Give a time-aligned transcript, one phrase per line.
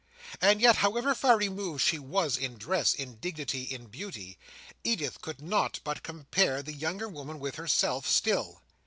[0.41, 4.39] And yet, however far removed she was in dress, in dignity, in beauty,
[4.83, 8.63] Edith could not but compare the younger woman with herself, still.